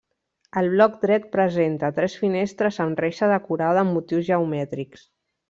El 0.59 0.69
bloc 0.69 0.95
dret 1.03 1.27
presenta 1.35 1.91
tres 1.99 2.15
finestres 2.21 2.81
amb 2.87 3.03
reixa 3.05 3.31
decorada 3.35 3.85
amb 3.85 3.95
motius 3.99 4.27
geomètrics. 4.33 5.07